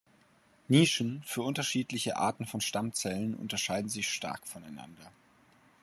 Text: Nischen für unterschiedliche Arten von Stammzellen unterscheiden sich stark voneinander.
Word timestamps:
Nischen 0.67 1.21
für 1.27 1.43
unterschiedliche 1.43 2.17
Arten 2.17 2.47
von 2.47 2.59
Stammzellen 2.59 3.35
unterscheiden 3.35 3.87
sich 3.87 4.09
stark 4.09 4.47
voneinander. 4.47 5.11